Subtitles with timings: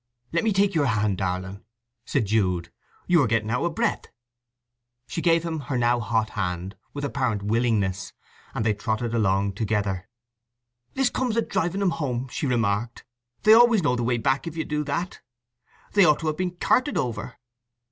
[0.31, 1.63] "Let me take your hand, darling,"
[2.05, 2.71] said Jude.
[3.05, 4.05] "You are getting out of breath."
[5.05, 8.11] She gave him her now hot hand with apparent willingness,
[8.55, 10.09] and they trotted along together.
[10.95, 13.05] "This comes of driving 'em home," she remarked.
[13.43, 15.21] "They always know the way back if you do that.
[15.93, 17.35] They ought to have been carted over."